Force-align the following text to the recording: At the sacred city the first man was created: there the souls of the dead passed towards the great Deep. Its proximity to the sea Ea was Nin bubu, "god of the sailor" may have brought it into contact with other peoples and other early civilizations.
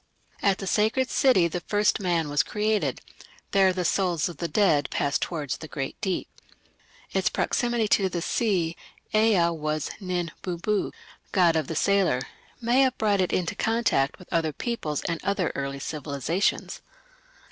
At 0.41 0.57
the 0.57 0.65
sacred 0.65 1.11
city 1.11 1.47
the 1.47 1.59
first 1.61 1.99
man 1.99 2.27
was 2.27 2.41
created: 2.41 3.01
there 3.51 3.71
the 3.71 3.85
souls 3.85 4.27
of 4.27 4.37
the 4.37 4.47
dead 4.47 4.89
passed 4.89 5.21
towards 5.21 5.57
the 5.57 5.67
great 5.67 5.95
Deep. 6.01 6.27
Its 7.11 7.29
proximity 7.29 7.87
to 7.89 8.09
the 8.09 8.19
sea 8.19 8.75
Ea 9.13 9.49
was 9.49 9.91
Nin 9.99 10.31
bubu, 10.41 10.91
"god 11.31 11.55
of 11.55 11.67
the 11.67 11.75
sailor" 11.75 12.21
may 12.59 12.81
have 12.81 12.97
brought 12.97 13.21
it 13.21 13.31
into 13.31 13.53
contact 13.53 14.17
with 14.17 14.33
other 14.33 14.51
peoples 14.53 15.03
and 15.03 15.23
other 15.23 15.51
early 15.53 15.77
civilizations. 15.77 16.81